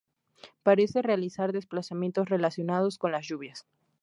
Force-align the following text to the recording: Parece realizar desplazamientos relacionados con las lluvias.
Parece 0.63 1.03
realizar 1.03 1.53
desplazamientos 1.53 2.27
relacionados 2.27 2.97
con 2.97 3.11
las 3.11 3.27
lluvias. 3.27 3.67